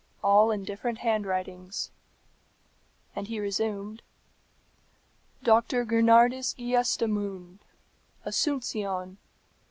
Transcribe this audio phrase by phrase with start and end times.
[0.23, 1.91] All in different handwritings."
[3.15, 4.01] And he resumed,
[5.43, 7.59] "Doctor Gernardus Geestemunde.
[8.25, 9.17] Asuncion.